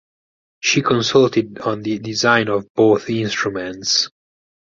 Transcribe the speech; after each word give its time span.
She 0.61 0.81
consulted 0.81 1.59
on 1.59 1.83
the 1.83 1.99
design 1.99 2.47
of 2.47 2.65
both 2.73 3.07
instruments. 3.07 4.09